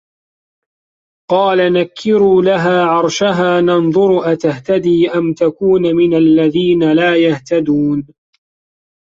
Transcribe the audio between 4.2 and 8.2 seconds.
أَتَهتَدي أَم تَكونُ مِنَ الَّذينَ لا يَهتَدونَ